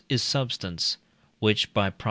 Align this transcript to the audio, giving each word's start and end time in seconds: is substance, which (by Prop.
is 0.09 0.21
substance, 0.23 0.97
which 1.39 1.71
(by 1.75 1.91
Prop. 1.91 1.99